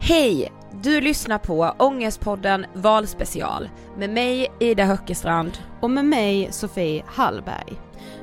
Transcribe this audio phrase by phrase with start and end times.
[0.00, 0.52] Hej!
[0.82, 3.68] Du lyssnar på Ångestpodden Valspecial
[3.98, 7.72] med mig Ida Höckestrand och med mig Sofie Hallberg.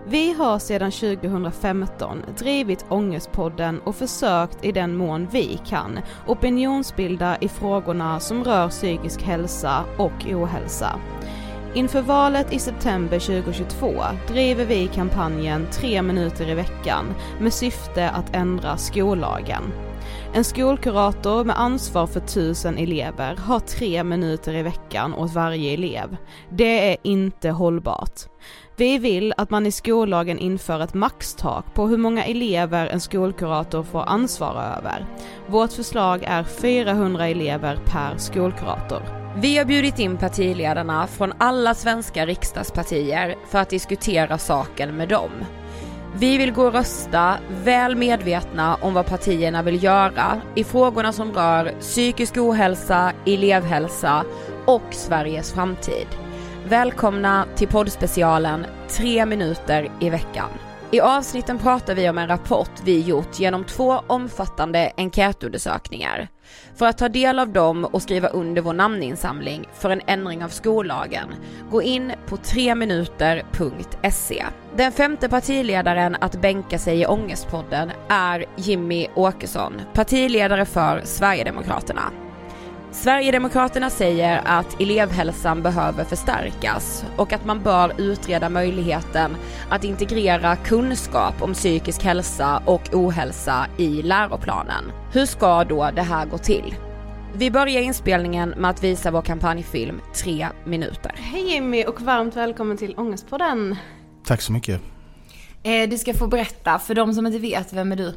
[0.07, 7.47] Vi har sedan 2015 drivit Ångestpodden och försökt i den mån vi kan opinionsbilda i
[7.47, 10.99] frågorna som rör psykisk hälsa och ohälsa.
[11.73, 13.93] Inför valet i september 2022
[14.27, 17.05] driver vi kampanjen Tre minuter i veckan
[17.39, 19.63] med syfte att ändra skollagen.
[20.33, 26.17] En skolkurator med ansvar för tusen elever har tre minuter i veckan åt varje elev.
[26.49, 28.19] Det är inte hållbart.
[28.75, 33.83] Vi vill att man i skollagen inför ett maxtak på hur många elever en skolkurator
[33.83, 35.05] får ansvara över.
[35.47, 39.20] Vårt förslag är 400 elever per skolkurator.
[39.35, 45.31] Vi har bjudit in partiledarna från alla svenska riksdagspartier för att diskutera saken med dem.
[46.15, 51.33] Vi vill gå och rösta väl medvetna om vad partierna vill göra i frågorna som
[51.33, 54.25] rör psykisk ohälsa, elevhälsa
[54.65, 56.07] och Sveriges framtid.
[56.65, 60.49] Välkomna till poddspecialen 3 minuter i veckan.
[60.93, 66.27] I avsnitten pratar vi om en rapport vi gjort genom två omfattande enkätundersökningar.
[66.75, 70.49] För att ta del av dem och skriva under vår namninsamling för en ändring av
[70.49, 71.27] skollagen,
[71.69, 74.45] gå in på 3minuter.se.
[74.75, 82.03] Den femte partiledaren att bänka sig i Ångestpodden är Jimmy Åkesson, partiledare för Sverigedemokraterna.
[82.91, 89.35] Sverigedemokraterna säger att elevhälsan behöver förstärkas och att man bör utreda möjligheten
[89.69, 94.91] att integrera kunskap om psykisk hälsa och ohälsa i läroplanen.
[95.13, 96.75] Hur ska då det här gå till?
[97.33, 101.11] Vi börjar inspelningen med att visa vår kampanjfilm Tre minuter.
[101.15, 103.75] Hej Jimmy och varmt välkommen till Ångestpodden.
[104.25, 104.81] Tack så mycket.
[105.63, 108.13] Eh, du ska få berätta, för de som inte vet, vem är du?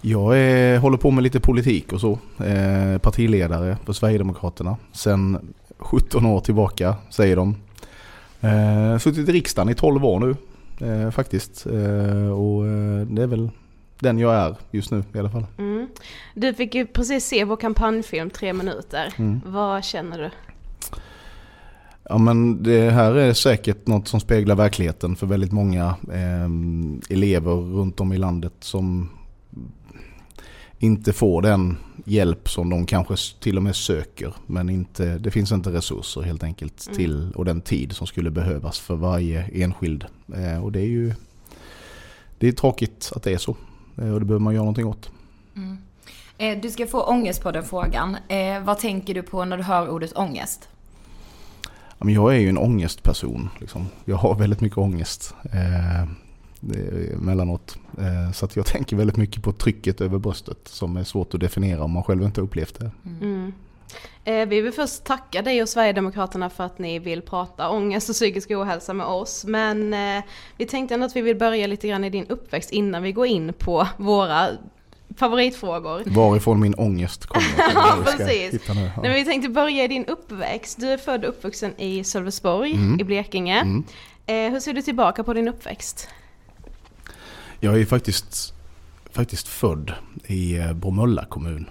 [0.00, 2.18] Jag är, håller på med lite politik och så.
[2.44, 4.76] Eh, partiledare för Sverigedemokraterna.
[4.92, 7.56] Sen 17 år tillbaka säger de.
[8.40, 10.36] Eh, suttit i riksdagen i 12 år nu
[10.86, 11.66] eh, faktiskt.
[11.66, 13.50] Eh, och eh, det är väl
[13.98, 15.46] den jag är just nu i alla fall.
[15.58, 15.88] Mm.
[16.34, 19.14] Du fick ju precis se vår kampanjfilm Tre minuter.
[19.16, 19.40] Mm.
[19.46, 20.30] Vad känner du?
[22.10, 26.48] Ja men det här är säkert något som speglar verkligheten för väldigt många eh,
[27.10, 29.10] elever runt om i landet som
[30.78, 34.34] inte får den hjälp som de kanske till och med söker.
[34.46, 36.96] Men inte, det finns inte resurser helt enkelt mm.
[36.96, 40.04] till och den tid som skulle behövas för varje enskild.
[40.34, 41.14] Eh, och det är ju
[42.38, 43.56] det är tråkigt att det är så.
[43.98, 45.10] Eh, och det behöver man göra någonting åt.
[45.56, 45.78] Mm.
[46.38, 48.16] Eh, du ska få ångest på den frågan.
[48.28, 50.68] Eh, vad tänker du på när du hör ordet ångest?
[51.98, 53.48] Jag är ju en ångestperson.
[53.60, 53.86] Liksom.
[54.04, 55.34] Jag har väldigt mycket ångest.
[55.52, 56.02] Eh,
[57.14, 57.78] emellanåt.
[58.28, 61.40] Eh, så att jag tänker väldigt mycket på trycket över bröstet som är svårt att
[61.40, 62.90] definiera om man själv inte upplevt det.
[63.04, 63.52] Mm.
[64.24, 68.14] Eh, vi vill först tacka dig och Sverigedemokraterna för att ni vill prata ångest och
[68.14, 69.44] psykisk ohälsa med oss.
[69.44, 70.24] Men eh,
[70.56, 73.26] vi tänkte ändå att vi vill börja lite grann i din uppväxt innan vi går
[73.26, 74.48] in på våra
[75.16, 76.02] favoritfrågor.
[76.06, 77.46] Varifrån min ångest kommer.
[77.74, 78.68] ja, precis.
[78.68, 78.74] Ja.
[79.02, 80.80] Nej, vi tänkte börja i din uppväxt.
[80.80, 83.00] Du är född och uppvuxen i Sölvesborg mm.
[83.00, 83.60] i Blekinge.
[83.60, 83.84] Mm.
[84.52, 86.08] hur ser du tillbaka på din uppväxt?
[87.60, 88.54] Jag är faktiskt,
[89.10, 89.92] faktiskt född
[90.26, 91.66] i eh, Bromölla kommun.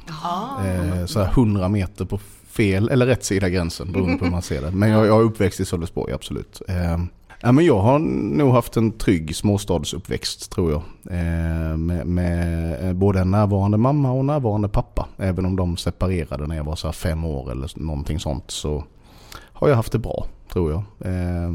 [0.65, 4.41] Eh, så här 100 meter på fel eller rätt sida gränsen beroende på hur man
[4.41, 4.71] ser det.
[4.71, 6.61] Men jag, jag är uppväxt i Sölvesborg, absolut.
[6.67, 6.97] Eh,
[7.41, 10.81] ja, men jag har nog haft en trygg småstadsuppväxt tror jag.
[11.11, 15.07] Eh, med, med, både en närvarande mamma och en närvarande pappa.
[15.17, 18.83] Även om de separerade när jag var så fem år eller någonting sånt så
[19.53, 21.11] har jag haft det bra tror jag.
[21.11, 21.51] Eh,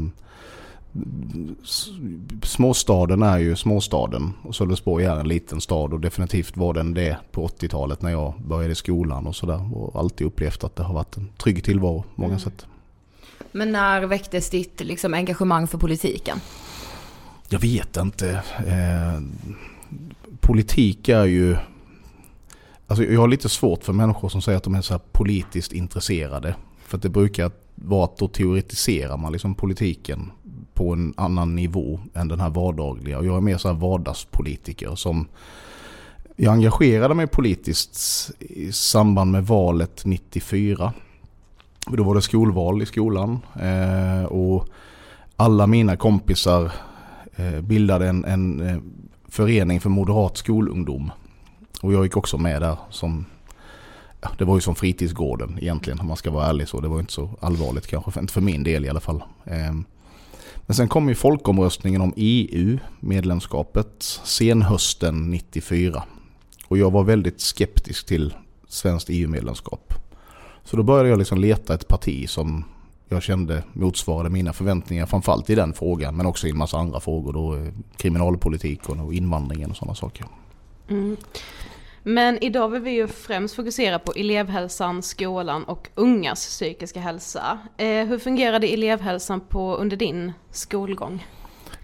[2.43, 7.17] småstaden är ju småstaden och Sölvesborg är en liten stad och definitivt var den det
[7.31, 11.17] på 80-talet när jag började skolan och sådär och alltid upplevt att det har varit
[11.17, 12.39] en trygg tillvaro på många mm.
[12.39, 12.65] sätt.
[13.51, 16.39] Men när väcktes ditt liksom, engagemang för politiken?
[17.49, 18.43] Jag vet inte.
[18.67, 19.21] Eh,
[20.39, 21.57] politik är ju...
[22.87, 26.55] Alltså jag har lite svårt för människor som säger att de är så politiskt intresserade.
[26.85, 30.31] För att det brukar vara att då teoretiserar man liksom politiken
[30.73, 33.17] på en annan nivå än den här vardagliga.
[33.17, 35.27] Och jag är mer så här vardagspolitiker som
[36.35, 40.93] jag engagerade mig politiskt i samband med valet 94.
[41.87, 44.67] Då var det skolval i skolan eh, och
[45.35, 46.71] alla mina kompisar
[47.35, 48.77] eh, bildade en, en eh,
[49.27, 51.11] förening för moderat skolungdom.
[51.81, 53.25] Och jag gick också med där som
[54.21, 56.79] ja, det var ju som fritidsgården egentligen om man ska vara ärlig så.
[56.79, 59.23] Det var inte så allvarligt kanske, inte för min del i alla fall.
[59.45, 59.85] Ehm,
[60.65, 66.03] men sen kom ju folkomröstningen om EU-medlemskapet senhösten 94.
[66.67, 68.33] Och jag var väldigt skeptisk till
[68.67, 69.93] svenskt EU-medlemskap.
[70.63, 72.63] Så då började jag liksom leta ett parti som
[73.09, 76.99] jag kände motsvarade mina förväntningar framförallt i den frågan men också i en massa andra
[76.99, 80.25] frågor då eh, kriminalpolitiken och invandringen och sådana saker.
[80.89, 81.17] Mm.
[82.03, 87.59] Men idag vill vi ju främst fokusera på elevhälsan, skolan och ungas psykiska hälsa.
[87.77, 91.27] Eh, hur fungerade elevhälsan på under din skolgång?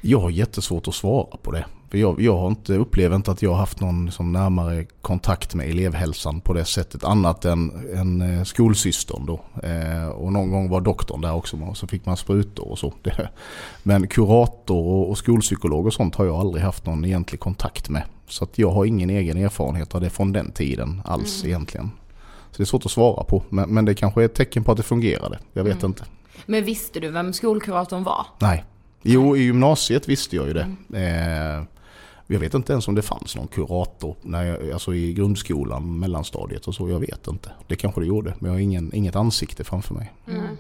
[0.01, 1.65] Jag har jättesvårt att svara på det.
[1.89, 5.55] För jag, jag har inte, upplever inte att jag har haft någon liksom närmare kontakt
[5.55, 7.03] med elevhälsan på det sättet.
[7.03, 9.39] Annat än en eh, skolsystern då.
[9.63, 11.57] Eh, och någon gång var doktorn där också.
[11.57, 12.93] Och så fick man sprutor och så.
[13.01, 13.29] Det.
[13.83, 18.03] Men kurator och, och skolpsykolog och sånt har jag aldrig haft någon egentlig kontakt med.
[18.27, 21.49] Så att jag har ingen egen erfarenhet av det från den tiden alls mm.
[21.49, 21.91] egentligen.
[22.51, 23.43] Så det är svårt att svara på.
[23.49, 25.39] Men, men det kanske är ett tecken på att det fungerade.
[25.53, 25.85] Jag vet mm.
[25.85, 26.03] inte.
[26.45, 28.25] Men visste du vem skolkuratorn var?
[28.39, 28.63] Nej.
[29.01, 30.75] Jo, i gymnasiet visste jag ju det.
[30.93, 31.57] Mm.
[31.57, 31.63] Eh,
[32.33, 36.67] jag vet inte ens om det fanns någon kurator när jag, alltså i grundskolan, mellanstadiet
[36.67, 36.89] och så.
[36.89, 37.51] Jag vet inte.
[37.67, 38.33] Det kanske det gjorde.
[38.39, 40.13] Men jag har ingen, inget ansikte framför mig.
[40.27, 40.57] Mm.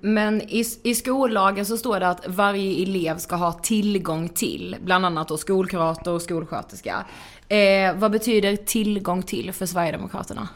[0.00, 5.06] Men i, i skollagen så står det att varje elev ska ha tillgång till, bland
[5.06, 7.04] annat då skolkurator och skolsköterska.
[7.48, 10.48] Eh, vad betyder tillgång till för Sverigedemokraterna?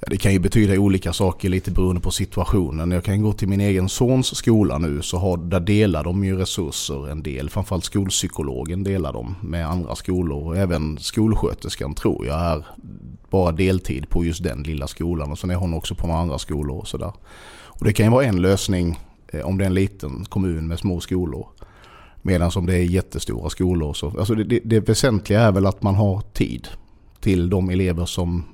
[0.00, 2.90] Ja, det kan ju betyda olika saker lite beroende på situationen.
[2.90, 6.36] Jag kan gå till min egen sons skola nu så har, där delar de ju
[6.36, 7.50] resurser en del.
[7.50, 10.46] Framförallt skolpsykologen delar de med andra skolor.
[10.46, 12.66] Och även skolsköterskan tror jag är
[13.30, 15.30] bara deltid på just den lilla skolan.
[15.30, 17.12] Och sen är hon också på några andra skolor och sådär.
[17.64, 19.00] Och det kan ju vara en lösning
[19.32, 21.46] eh, om det är en liten kommun med små skolor.
[22.22, 25.82] Medan om det är jättestora skolor så, alltså det, det, det väsentliga är väl att
[25.82, 26.68] man har tid
[27.20, 28.44] till de elever som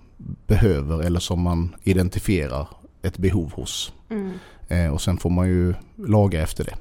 [0.46, 2.68] behöver eller som man identifierar
[3.02, 3.92] ett behov hos.
[4.10, 4.32] Mm.
[4.68, 6.74] Eh, och sen får man ju laga efter det.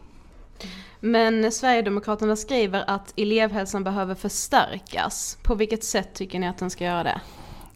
[0.99, 5.37] Men Sverigedemokraterna skriver att elevhälsan behöver förstärkas.
[5.43, 7.21] På vilket sätt tycker ni att den ska göra det?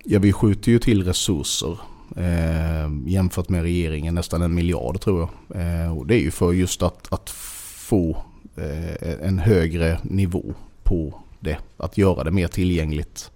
[0.03, 1.79] Ja, vi skjuter ju till resurser
[2.15, 5.61] eh, jämfört med regeringen, nästan en miljard tror jag.
[5.61, 8.23] Eh, och det är ju för just att, att få
[8.55, 13.31] eh, en högre nivå på det, att göra det mer tillgängligt.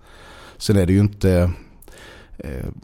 [0.57, 1.51] Sen är det ju inte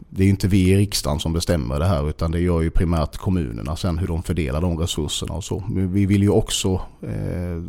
[0.08, 3.16] det är inte vi i riksdagen som bestämmer det här utan det gör ju primärt
[3.16, 5.64] kommunerna sen hur de fördelar de resurserna och så.
[5.68, 7.62] Men vi vill ju också eh,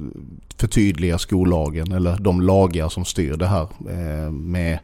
[0.58, 4.79] förtydliga skollagen eller de lagar som styr det här eh, med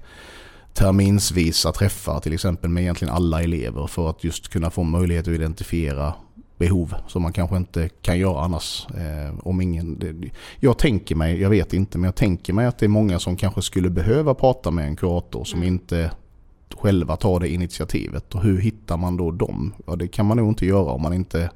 [0.74, 5.34] terminsvisa träffar till exempel med egentligen alla elever för att just kunna få möjlighet att
[5.34, 6.14] identifiera
[6.58, 8.88] behov som man kanske inte kan göra annars.
[8.90, 12.78] Eh, om ingen, det, jag tänker mig, jag vet inte, men jag tänker mig att
[12.78, 15.74] det är många som kanske skulle behöva prata med en kurator som mm.
[15.74, 16.12] inte
[16.74, 18.36] själva ta det initiativet.
[18.36, 19.74] Och hur hittar man då dem?
[19.86, 21.50] Ja, det kan man nog inte göra om man inte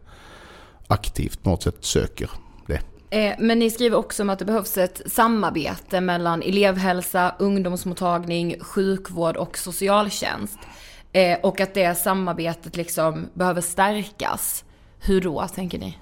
[0.88, 2.30] aktivt på något sätt söker
[2.68, 2.82] det.
[3.10, 9.38] Eh, men ni skriver också om att det behövs ett samarbete mellan elevhälsa, ungdomsmottagning, sjukvård
[9.38, 10.60] och socialtjänst.
[11.12, 14.64] Eh, och att det samarbetet liksom behöver stärkas.
[15.00, 15.98] Hur då, tänker ni?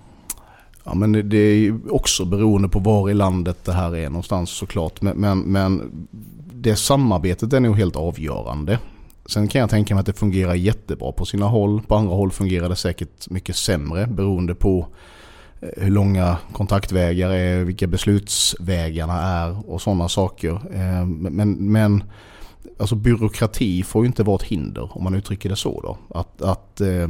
[0.84, 5.02] Ja, men det är också beroende på var i landet det här är någonstans såklart.
[5.02, 5.92] Men, men, men
[6.54, 8.80] det samarbetet är nog helt avgörande.
[9.28, 11.82] Sen kan jag tänka mig att det fungerar jättebra på sina håll.
[11.82, 14.88] På andra håll fungerar det säkert mycket sämre beroende på
[15.62, 20.52] eh, hur långa kontaktvägar är, vilka beslutsvägarna är och sådana saker.
[20.74, 22.04] Eh, men, men
[22.80, 26.18] alltså byråkrati får ju inte vara ett hinder om man uttrycker det så då.
[26.20, 27.08] Att, att eh,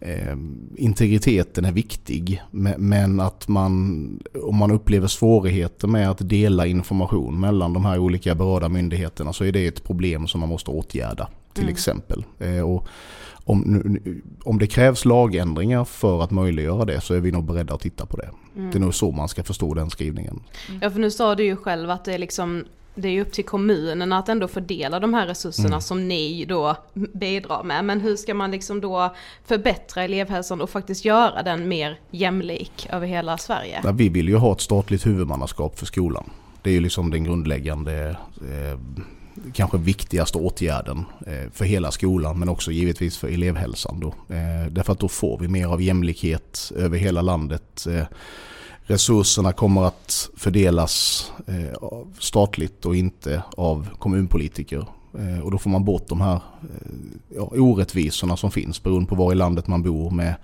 [0.00, 0.36] eh,
[0.76, 2.42] integriteten är viktig
[2.78, 8.34] men att man om man upplever svårigheter med att dela information mellan de här olika
[8.34, 11.72] berörda myndigheterna så är det ett problem som man måste åtgärda till mm.
[11.72, 12.24] exempel.
[12.38, 12.88] Eh, och
[13.44, 13.98] om,
[14.44, 18.06] om det krävs lagändringar för att möjliggöra det så är vi nog beredda att titta
[18.06, 18.30] på det.
[18.56, 18.70] Mm.
[18.70, 20.40] Det är nog så man ska förstå den skrivningen.
[20.80, 22.64] Ja för nu sa du ju själv att det är liksom
[22.98, 25.80] det är ju upp till kommunerna att ändå fördela de här resurserna mm.
[25.80, 26.76] som ni då
[27.14, 27.84] bidrar med.
[27.84, 29.14] Men hur ska man liksom då
[29.46, 33.80] förbättra elevhälsan och faktiskt göra den mer jämlik över hela Sverige?
[33.84, 36.30] Ja, vi vill ju ha ett statligt huvudmannaskap för skolan.
[36.62, 38.78] Det är ju liksom den grundläggande, eh,
[39.52, 44.00] kanske viktigaste åtgärden eh, för hela skolan men också givetvis för elevhälsan.
[44.00, 44.08] Då.
[44.08, 47.86] Eh, därför att då får vi mer av jämlikhet över hela landet.
[48.88, 51.78] Resurserna kommer att fördelas eh,
[52.18, 54.86] statligt och inte av kommunpolitiker.
[55.18, 56.40] Eh, och då får man bort de här
[57.36, 60.10] eh, orättvisorna som finns beroende på var i landet man bor.
[60.10, 60.34] Med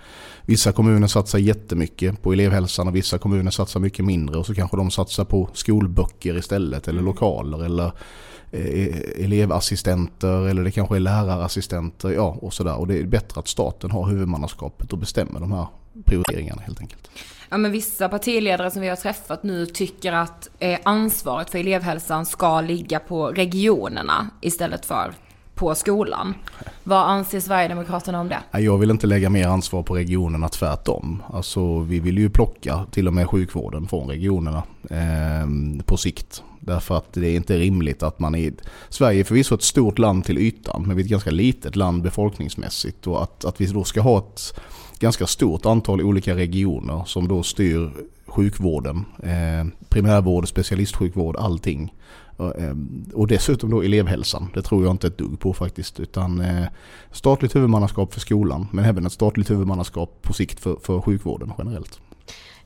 [0.42, 4.38] vissa kommuner satsar jättemycket på elevhälsan och vissa kommuner satsar mycket mindre.
[4.38, 7.92] Och så kanske de satsar på skolböcker istället eller lokaler eller
[9.18, 12.10] elevassistenter eller det kanske är lärarassistenter.
[12.10, 12.76] Ja, och sådär.
[12.76, 15.66] Och det är bättre att staten har huvudmannaskapet och bestämmer de här
[16.04, 17.10] prioriteringarna helt enkelt
[17.54, 22.26] ja, men vissa partiledare som vi har träffat nu tycker att eh, ansvaret för elevhälsan
[22.26, 25.12] ska ligga på regionerna istället för
[25.54, 26.34] på skolan.
[26.84, 28.60] Vad anser Sverigedemokraterna om det?
[28.60, 31.22] Jag vill inte lägga mer ansvar på regionerna, tvärtom.
[31.32, 36.42] Alltså, vi vill ju plocka till och med sjukvården från regionerna eh, på sikt.
[36.66, 38.52] Därför att det är inte rimligt att man i
[38.88, 42.02] Sverige är förvisso ett stort land till ytan, men vi är ett ganska litet land
[42.02, 43.06] befolkningsmässigt.
[43.06, 44.60] Och att, att vi då ska ha ett
[44.98, 47.90] ganska stort antal olika regioner som då styr
[48.26, 51.94] sjukvården, eh, primärvård, specialistsjukvård, allting.
[52.38, 52.76] Eh,
[53.12, 56.00] och dessutom då elevhälsan, det tror jag inte ett dugg på faktiskt.
[56.00, 56.66] Utan eh,
[57.12, 62.00] statligt huvudmannaskap för skolan men även ett statligt huvudmannaskap på sikt för, för sjukvården generellt.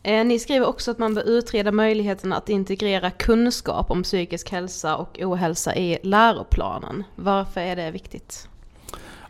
[0.09, 4.97] Eh, ni skriver också att man bör utreda möjligheten att integrera kunskap om psykisk hälsa
[4.97, 7.05] och ohälsa i läroplanen.
[7.17, 8.49] Varför är det viktigt?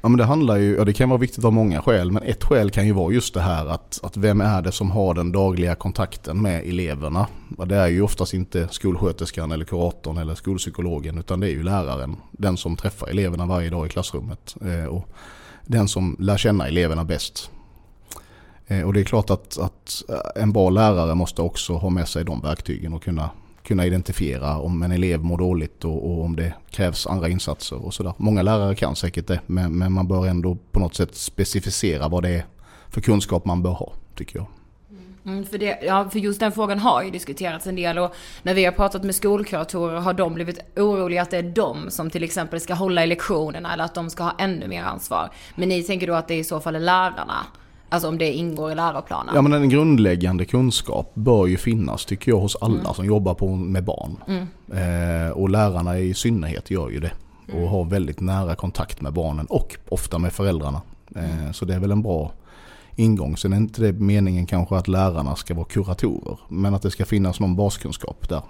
[0.01, 2.45] Ja, men det handlar ju, ja, det kan vara viktigt av många skäl, men ett
[2.45, 5.33] skäl kan ju vara just det här att, att vem är det som har den
[5.33, 7.27] dagliga kontakten med eleverna?
[7.67, 12.17] Det är ju oftast inte skolsköterskan eller kuratorn eller skolpsykologen utan det är ju läraren.
[12.33, 15.09] Den som träffar eleverna varje dag i klassrummet eh, och
[15.67, 17.51] den som lär känna eleverna bäst.
[18.69, 22.09] Eh, och det är klart att, att eh, en bra lärare måste också ha med
[22.09, 23.31] sig de verktygen och kunna,
[23.63, 27.95] kunna identifiera om en elev mår dåligt och, och om det krävs andra insatser och
[27.95, 28.13] sådär.
[28.17, 32.23] Många lärare kan säkert det men, men man bör ändå på något sätt specificera vad
[32.23, 32.45] det är
[32.89, 34.47] för kunskap man bör ha tycker jag.
[34.91, 38.15] Mm, mm för, det, ja, för just den frågan har ju diskuterats en del och
[38.43, 42.11] när vi har pratat med skolkuratorer har de blivit oroliga att det är de som
[42.11, 45.31] till exempel ska hålla i lektionerna eller att de ska ha ännu mer ansvar.
[45.55, 47.47] Men ni tänker då att det i så fall är lärarna?
[47.88, 49.35] Alltså om det ingår i läroplanen?
[49.35, 52.95] Ja men en grundläggande kunskap bör ju finnas tycker jag hos alla mm.
[52.95, 54.16] som jobbar på, med barn.
[54.26, 54.47] Mm.
[55.26, 57.12] Eh, och lärarna i synnerhet gör ju det.
[57.47, 57.68] Och mm.
[57.68, 60.80] har väldigt nära kontakt med barnen och ofta med föräldrarna.
[61.16, 61.52] Eh, mm.
[61.52, 62.33] så det är väl en bra
[62.97, 63.37] ingång.
[63.37, 66.38] Sen är inte det meningen kanske att lärarna ska vara kuratorer.
[66.49, 68.42] Men att det ska finnas någon baskunskap där.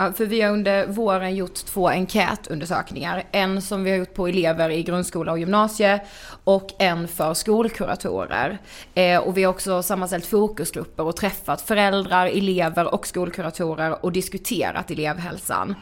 [0.00, 3.24] Ja, för vi har under våren gjort två enkätundersökningar.
[3.32, 6.00] En som vi har gjort på elever i grundskola och gymnasie
[6.44, 8.58] och en för skolkuratorer.
[8.94, 14.90] Eh, och vi har också sammanställt fokusgrupper och träffat föräldrar, elever och skolkuratorer och diskuterat
[14.90, 15.74] elevhälsan.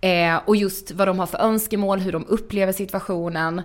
[0.00, 3.62] Eh, och just vad de har för önskemål, hur de upplever situationen.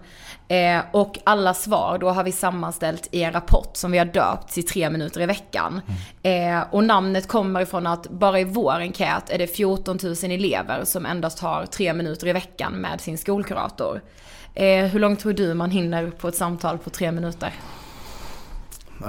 [0.47, 4.53] Eh, och alla svar då har vi sammanställt i en rapport som vi har döpt
[4.53, 5.81] till tre minuter i veckan.
[6.23, 6.57] Mm.
[6.59, 10.83] Eh, och namnet kommer ifrån att bara i vår enkät är det 14 000 elever
[10.83, 14.01] som endast har tre minuter i veckan med sin skolkurator.
[14.53, 17.53] Eh, hur långt tror du man hinner på ett samtal på tre minuter?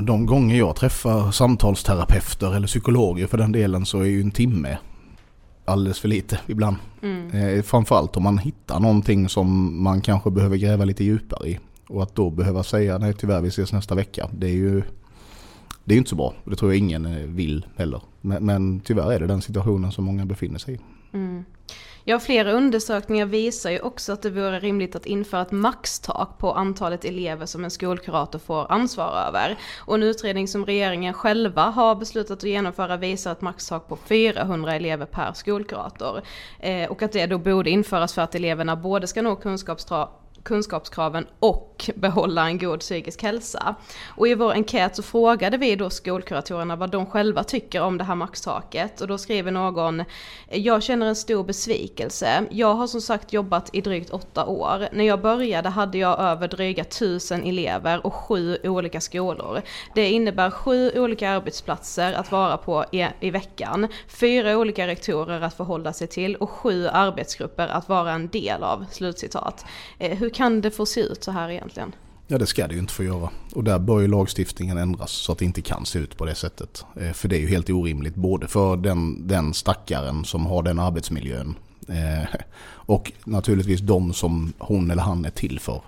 [0.00, 4.78] De gånger jag träffar samtalsterapeuter eller psykologer för den delen så är ju en timme
[5.66, 6.76] alldeles för lite ibland.
[7.02, 7.30] Mm.
[7.30, 11.58] Eh, framförallt om man hittar någonting som man kanske behöver gräva lite djupare i.
[11.88, 14.28] Och att då behöva säga nej tyvärr vi ses nästa vecka.
[14.32, 14.82] Det är ju
[15.84, 16.34] det är inte så bra.
[16.44, 18.00] Det tror jag ingen eh, vill heller.
[18.20, 20.78] Men, men tyvärr är det den situationen som många befinner sig i.
[21.12, 21.44] Mm.
[22.08, 26.52] Ja, flera undersökningar visar ju också att det vore rimligt att införa ett maxtak på
[26.52, 29.58] antalet elever som en skolkurator får ansvar över.
[29.80, 34.74] Och en utredning som regeringen själva har beslutat att genomföra visar ett maxtak på 400
[34.74, 36.22] elever per skolkurator.
[36.60, 40.08] Eh, och att det då borde införas för att eleverna både ska nå kunskapskrav
[40.46, 43.74] kunskapskraven och behålla en god psykisk hälsa.
[44.06, 48.04] Och i vår enkät så frågade vi då skolkuratorerna vad de själva tycker om det
[48.04, 50.04] här maxtaket och då skriver någon
[50.50, 52.44] Jag känner en stor besvikelse.
[52.50, 54.88] Jag har som sagt jobbat i drygt åtta år.
[54.92, 59.62] När jag började hade jag över dryga tusen elever och sju olika skolor.
[59.94, 65.54] Det innebär sju olika arbetsplatser att vara på i, i veckan, fyra olika rektorer att
[65.54, 68.84] förhålla sig till och sju arbetsgrupper att vara en del av.
[68.90, 69.64] Slutcitat.
[69.98, 71.94] Eh, hur kan det få se ut så här egentligen?
[72.26, 73.30] Ja det ska det ju inte få göra.
[73.54, 76.34] Och där bör ju lagstiftningen ändras så att det inte kan se ut på det
[76.34, 76.84] sättet.
[77.00, 80.78] Eh, för det är ju helt orimligt både för den, den stackaren som har den
[80.78, 81.54] arbetsmiljön
[81.88, 82.28] eh,
[82.68, 85.80] och naturligtvis de som hon eller han är till för.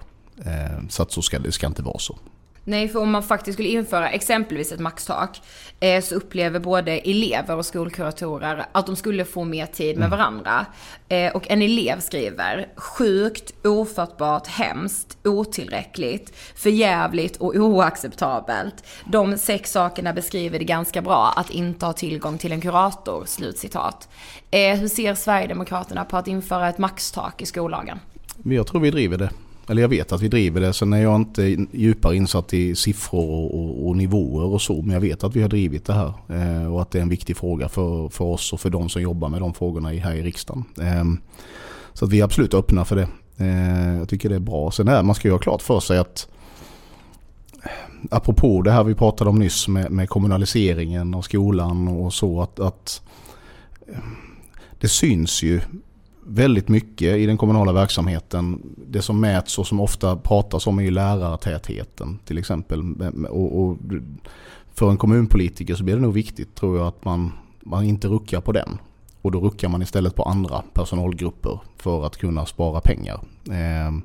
[0.45, 2.19] Eh, så att så ska det ska inte vara så.
[2.69, 5.43] Nej, för om man faktiskt skulle införa exempelvis ett maxtak
[5.81, 10.19] eh, så upplever både elever och skolkuratorer att de skulle få mer tid med mm.
[10.19, 10.67] varandra.
[11.09, 18.87] Eh, och en elev skriver sjukt, ofattbart, hemskt, otillräckligt, förjävligt och oacceptabelt.
[19.05, 23.25] De sex sakerna beskriver det ganska bra att inte ha tillgång till en kurator.
[23.27, 24.09] Slutcitat.
[24.51, 27.99] Eh, hur ser Sverigedemokraterna på att införa ett maxtak i skollagen?
[28.45, 29.31] Jag tror vi driver det.
[29.69, 30.73] Eller jag vet att vi driver det.
[30.73, 34.83] Sen är jag inte djupare insatt i siffror och, och, och nivåer och så.
[34.83, 36.13] Men jag vet att vi har drivit det här.
[36.29, 39.03] Eh, och att det är en viktig fråga för, för oss och för de som
[39.03, 40.65] jobbar med de frågorna här i riksdagen.
[40.81, 41.05] Eh,
[41.93, 43.09] så att vi är absolut öppna för det.
[43.37, 44.71] Eh, jag tycker det är bra.
[44.71, 46.29] Sen är man ska ju ha klart för sig att
[48.11, 52.43] apropå det här vi pratade om nyss med, med kommunaliseringen av skolan och så.
[52.43, 53.03] att, att
[53.87, 53.99] eh,
[54.81, 55.61] det syns ju
[56.29, 58.63] väldigt mycket i den kommunala verksamheten.
[58.87, 62.95] Det som mäts och som ofta pratas om är ju lärartätheten till exempel.
[63.29, 63.77] Och, och
[64.75, 68.41] för en kommunpolitiker så blir det nog viktigt tror jag att man, man inte ruckar
[68.41, 68.79] på den.
[69.23, 73.21] Och då ruckar man istället på andra personalgrupper för att kunna spara pengar.
[73.51, 73.99] Eh,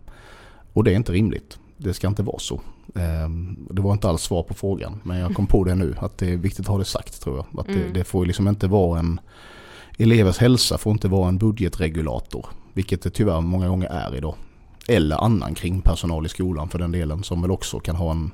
[0.74, 1.60] och det är inte rimligt.
[1.78, 2.56] Det ska inte vara så.
[2.96, 3.30] Eh,
[3.70, 6.34] det var inte alls svar på frågan men jag kom på det nu att det
[6.34, 7.60] är viktigt att ha det sagt tror jag.
[7.60, 7.94] Att det, mm.
[7.94, 9.20] det får liksom inte vara en
[9.98, 14.36] elevers hälsa får inte vara en budgetregulator, vilket det tyvärr många gånger är idag.
[14.88, 18.32] Eller annan kringpersonal i skolan för den delen som väl också kan ha en,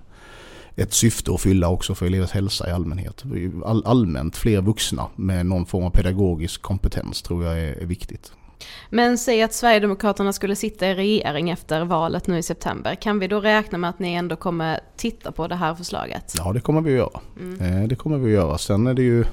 [0.76, 3.24] ett syfte att fylla också för elevers hälsa i allmänhet.
[3.66, 8.32] All, allmänt fler vuxna med någon form av pedagogisk kompetens tror jag är, är viktigt.
[8.90, 12.96] Men säg att Sverigedemokraterna skulle sitta i regering efter valet nu i september.
[12.96, 16.34] Kan vi då räkna med att ni ändå kommer titta på det här förslaget?
[16.38, 17.20] Ja det kommer vi att göra.
[17.40, 17.82] Mm.
[17.82, 18.58] Eh, det kommer vi att göra.
[18.58, 19.26] Sen är det ju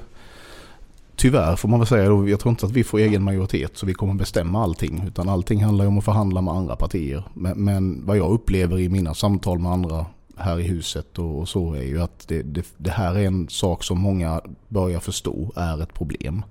[1.17, 3.85] tyvärr får man väl säga då, jag tror inte att vi får egen majoritet så
[3.85, 5.03] vi kommer bestämma allting.
[5.07, 7.23] Utan allting handlar ju om att förhandla med andra partier.
[7.33, 10.05] Men, men vad jag upplever i mina samtal med andra
[10.37, 13.49] här i huset och, och så är ju att det, det, det, här är en
[13.49, 16.43] sak som många börjar förstå är ett problem.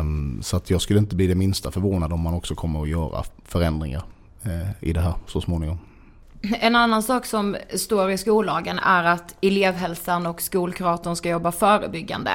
[0.00, 2.88] Um, så att jag skulle inte bli det minsta förvånad om man också kommer att
[2.88, 4.02] göra förändringar
[4.46, 5.78] uh, i det här så småningom.
[6.60, 12.30] En annan sak som står i skollagen är att elevhälsan och skolkuratorn ska jobba förebyggande.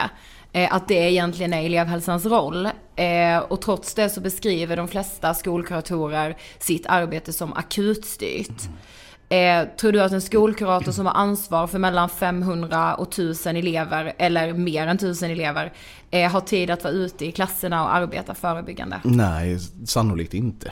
[0.55, 2.65] Eh, att det egentligen är elevhälsans roll.
[2.95, 8.61] Eh, och trots det så beskriver de flesta skolkuratorer sitt arbete som akutstyrt.
[9.29, 14.13] Eh, tror du att en skolkurator som har ansvar för mellan 500 och 1000 elever,
[14.17, 15.73] eller mer än 1000 elever,
[16.11, 19.01] eh, har tid att vara ute i klasserna och arbeta förebyggande?
[19.03, 20.71] Nej, sannolikt inte.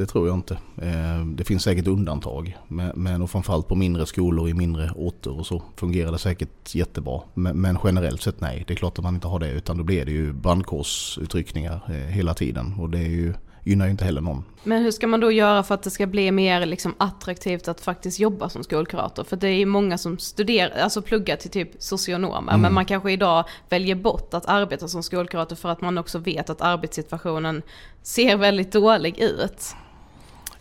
[0.00, 0.54] Det tror jag inte.
[0.82, 2.58] Eh, det finns säkert undantag.
[2.94, 7.20] Men och framförallt på mindre skolor i mindre orter och så fungerar det säkert jättebra.
[7.34, 9.50] Men generellt sett nej, det är klart att man inte har det.
[9.50, 12.74] Utan då blir det ju brandkårsutryckningar eh, hela tiden.
[12.80, 13.34] Och det är ju,
[13.64, 14.44] gynnar ju inte heller någon.
[14.64, 17.80] Men hur ska man då göra för att det ska bli mer liksom attraktivt att
[17.80, 19.24] faktiskt jobba som skolkurator?
[19.24, 22.52] För det är ju många som studerar, alltså pluggar till typ socionomer.
[22.52, 22.62] Mm.
[22.62, 26.50] Men man kanske idag väljer bort att arbeta som skolkurator för att man också vet
[26.50, 27.62] att arbetssituationen
[28.02, 29.74] ser väldigt dålig ut.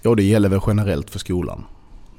[0.02, 1.64] Ja, det gäller väl generellt för skolan.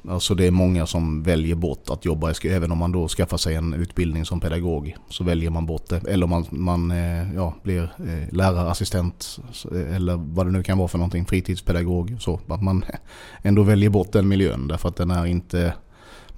[0.09, 2.57] Alltså det är många som väljer bort att jobba i skolan.
[2.57, 6.09] Även om man då skaffar sig en utbildning som pedagog så väljer man bort det.
[6.09, 9.39] Eller om man, man eh, ja, blir eh, lärarassistent
[9.73, 12.17] eh, eller vad det nu kan vara för någonting, fritidspedagog.
[12.21, 12.85] Så att man
[13.43, 15.75] ändå väljer bort den miljön därför att den är inte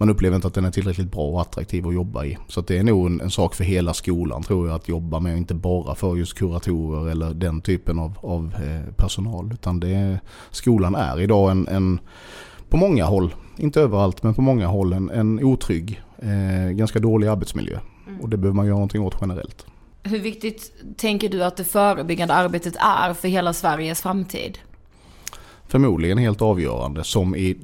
[0.03, 2.39] man upplever inte att den är tillräckligt bra och attraktiv att jobba i.
[2.49, 5.37] Så det är nog en, en, sak för hela skolan tror jag att jobba med
[5.37, 9.51] inte bara för just kuratorer eller den typen av, av eh, personal.
[9.53, 12.01] Utan det skolan är idag en, en,
[12.69, 17.27] på många håll, inte överallt men på många håll en, en otrygg, eh, ganska dålig
[17.27, 17.79] arbetsmiljö.
[18.07, 18.21] Mm.
[18.21, 19.67] Och det behöver man göra någonting åt generellt.
[20.03, 24.59] Hur viktigt tänker du att det förebyggande arbetet är för hela Sveriges framtid?
[25.67, 27.57] Förmodligen helt avgörande som i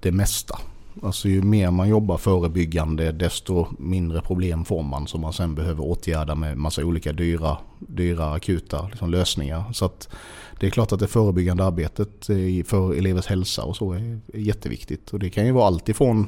[0.00, 0.58] det mesta.
[1.02, 5.84] Alltså ju mer man jobbar förebyggande desto mindre problem får man som man sen behöver
[5.84, 9.64] åtgärda med massa olika dyra, dyra akuta liksom, lösningar.
[9.72, 10.08] Så att
[10.60, 15.12] det är klart att det förebyggande arbetet eh, för elevers hälsa och så är jätteviktigt.
[15.12, 16.26] Och det kan ju vara allt ifrån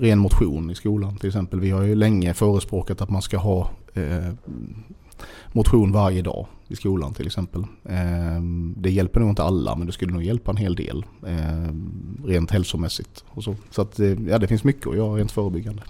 [0.00, 1.60] ren motion i skolan till exempel.
[1.60, 4.32] Vi har ju länge förespråkat att man ska ha eh,
[5.52, 7.64] motion varje dag i skolan till exempel.
[7.84, 12.07] Ehm, det hjälper nog inte alla men det skulle nog hjälpa en hel del ehm,
[12.24, 13.24] rent hälsomässigt.
[13.28, 15.82] Och så så att, eh, ja, det finns mycket att göra rent förebyggande.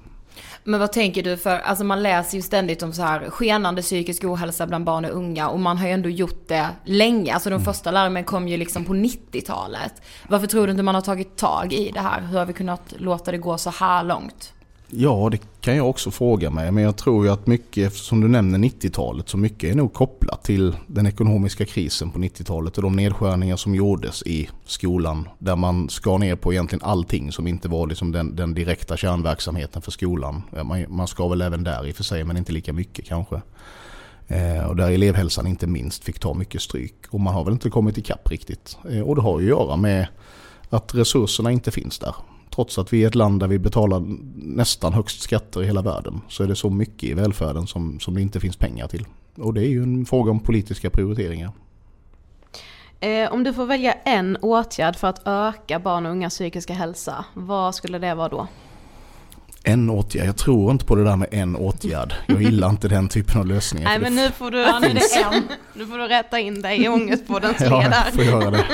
[0.65, 4.25] Men vad tänker du för, alltså man läser ju ständigt om så här skenande psykisk
[4.25, 7.35] ohälsa bland barn och unga och man har ju ändå gjort det länge.
[7.35, 7.65] Alltså de mm.
[7.65, 9.93] första larmen kom ju liksom på 90-talet.
[10.29, 12.21] Varför tror du inte man har tagit tag i det här?
[12.21, 14.53] Hur har vi kunnat låta det gå så här långt?
[14.91, 16.71] Ja, det kan jag också fråga mig.
[16.71, 20.45] Men jag tror ju att mycket, som du nämner 90-talet, så mycket är nog kopplat
[20.45, 25.29] till den ekonomiska krisen på 90-talet och de nedskärningar som gjordes i skolan.
[25.39, 29.83] Där man skar ner på egentligen allting som inte var liksom den, den direkta kärnverksamheten
[29.83, 30.43] för skolan.
[30.65, 33.41] Man, man skar väl även där i och för sig, men inte lika mycket kanske.
[34.29, 36.95] Eh, och där elevhälsan inte minst fick ta mycket stryk.
[37.11, 38.79] Och man har väl inte kommit ikapp riktigt.
[38.91, 40.07] Eh, och det har ju att göra med
[40.71, 42.15] att resurserna inte finns där
[42.55, 44.03] trots att vi är ett land där vi betalar
[44.35, 48.15] nästan högst skatter i hela världen så är det så mycket i välfärden som, som
[48.15, 49.07] det inte finns pengar till.
[49.37, 51.53] Och det är ju en fråga om politiska prioriteringar.
[53.01, 57.25] Eh, om du får välja en åtgärd för att öka barn och ungas psykiska hälsa,
[57.35, 58.47] vad skulle det vara då?
[59.63, 62.15] En åtgärd, jag tror inte på det där med en åtgärd.
[62.27, 63.89] Jag gillar inte den typen av lösningar.
[63.89, 64.59] Nej men nu får du,
[65.75, 68.65] nu får du rätta in dig i ångestpoddens led Ja, jag får göra det.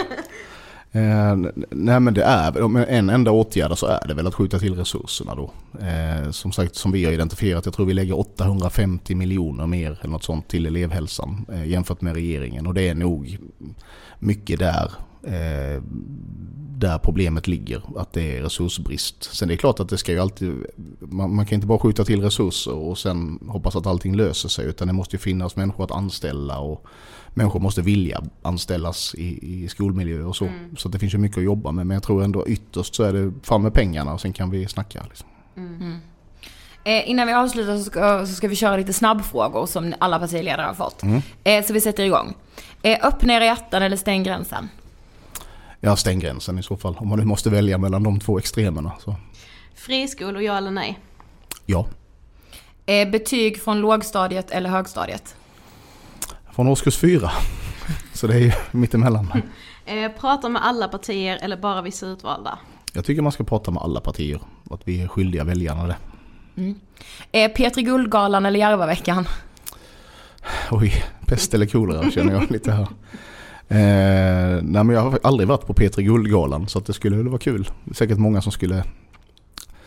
[0.95, 1.37] Eh,
[1.71, 4.75] nej men det är om en enda åtgärd så är det väl att skjuta till
[4.75, 5.51] resurserna då.
[5.81, 10.13] Eh, som sagt som vi har identifierat, jag tror vi lägger 850 miljoner mer eller
[10.13, 12.67] något sånt till elevhälsan eh, jämfört med regeringen.
[12.67, 13.39] Och det är nog
[14.19, 15.83] mycket där, eh,
[16.85, 19.35] där problemet ligger, att det är resursbrist.
[19.35, 20.67] Sen det är klart att det ska ju alltid,
[21.01, 24.67] man, man kan inte bara skjuta till resurser och sen hoppas att allting löser sig
[24.67, 26.87] utan det måste ju finnas människor att anställa och
[27.35, 30.45] människor måste vilja anställas i, i skolmiljö och så.
[30.45, 30.77] Mm.
[30.77, 31.87] Så det finns ju mycket att jobba med.
[31.87, 34.67] Men jag tror ändå ytterst så är det fram med pengarna och sen kan vi
[34.69, 35.03] snacka.
[35.09, 35.29] Liksom.
[35.57, 35.99] Mm.
[36.85, 40.67] Eh, innan vi avslutar så ska, så ska, vi köra lite snabbfrågor som alla partiledare
[40.67, 41.03] har fått.
[41.03, 41.23] Mm.
[41.45, 42.35] Eh, så vi sätter igång.
[42.83, 44.69] Eh, öppna era hjärtan eller stäng gränsen?
[45.81, 46.97] Ja, stäng gränsen i så fall.
[46.99, 48.93] Om man nu måste välja mellan de två extremerna.
[49.01, 49.17] Så.
[49.75, 50.99] Friskolor, ja eller nej?
[51.67, 51.87] Ja.
[52.87, 55.37] Eh, betyg från lågstadiet eller högstadiet?
[56.53, 57.31] Från årskurs fyra.
[58.13, 59.43] Så det är ju mittemellan.
[59.87, 62.59] Eh, prata med alla partier eller bara vissa utvalda?
[62.93, 64.41] Jag tycker man ska prata med alla partier.
[64.71, 65.97] Att vi är skyldiga väljarna det.
[66.57, 66.81] Mm.
[67.33, 69.27] Eh, Petri Guldgalan eller Järvaveckan?
[70.71, 72.89] Oj, pest eller kolera känner jag lite här.
[73.75, 77.29] Eh, nej men jag har aldrig varit på P3 Guldgalan så att det skulle väl
[77.29, 77.71] vara kul.
[77.85, 78.85] Det är säkert många som skulle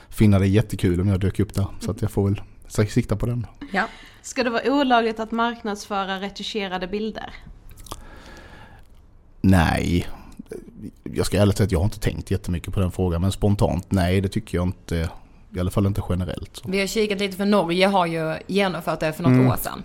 [0.09, 1.65] finna det jättekul om jag dök upp där.
[1.79, 2.41] Så att jag får väl
[2.89, 3.45] sikta på den.
[3.71, 3.83] Ja.
[4.21, 7.33] Ska det vara olagligt att marknadsföra retuscherade bilder?
[9.41, 10.07] Nej,
[11.03, 13.21] jag ska ärligt säga att jag har inte tänkt jättemycket på den frågan.
[13.21, 15.09] Men spontant, nej det tycker jag inte.
[15.55, 16.57] I alla fall inte generellt.
[16.57, 16.71] Så.
[16.71, 19.47] Vi har kikat lite för Norge har ju genomfört det för något Mm.
[19.47, 19.83] år sedan.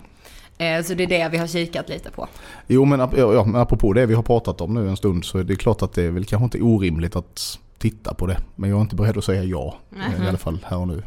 [0.57, 2.27] Eh, Så det är det vi har kikat lite på.
[2.67, 5.37] Jo men, ap- ja, men apropå det vi har pratat om nu en stund så
[5.37, 8.37] är det klart att det är väl kanske inte orimligt att titta på det.
[8.55, 9.75] Men jag är inte beredd att säga ja.
[9.95, 11.03] eh, I alla fall här och nu.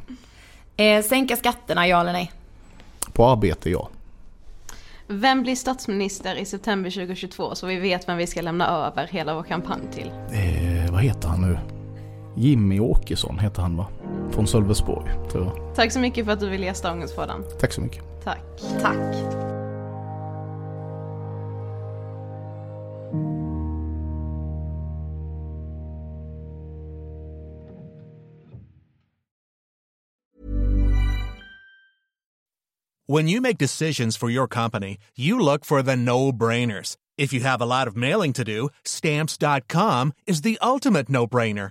[0.76, 2.32] Eh, Sänka skatterna, ja eller nej?
[3.12, 3.88] På arbete, ja.
[5.08, 9.34] Vem blir statsminister i september 2022 så vi vet vem vi ska lämna över hela
[9.34, 10.10] vår kampanj till?
[10.32, 11.58] Eh, vad heter han nu?
[12.36, 13.86] Jimmy Åkesson heter han va?
[14.30, 15.74] Från Sölvesborg, tror jag.
[15.74, 17.44] Tack så mycket för att du ville gästa Ångestpodden.
[17.60, 18.02] Tack så mycket.
[18.26, 18.42] Tack.
[18.80, 18.96] Tack.
[33.08, 36.96] When you make decisions for your company, you look for the no brainers.
[37.16, 41.70] If you have a lot of mailing to do, stamps.com is the ultimate no brainer.